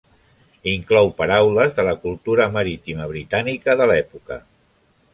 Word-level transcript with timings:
Inclou 0.71 1.11
paraules 1.19 1.77
de 1.81 1.87
la 1.89 1.95
cultura 2.07 2.49
marítima 2.57 3.13
britànica 3.15 3.81
de 3.83 3.93
l'època. 3.93 4.43